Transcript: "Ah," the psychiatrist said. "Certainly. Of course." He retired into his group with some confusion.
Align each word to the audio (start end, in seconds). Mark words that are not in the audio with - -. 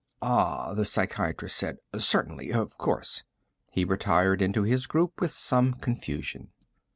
"Ah," 0.19 0.73
the 0.73 0.83
psychiatrist 0.83 1.55
said. 1.55 1.77
"Certainly. 1.95 2.49
Of 2.53 2.75
course." 2.79 3.21
He 3.69 3.85
retired 3.85 4.41
into 4.41 4.63
his 4.63 4.87
group 4.87 5.21
with 5.21 5.29
some 5.29 5.75
confusion. 5.75 6.49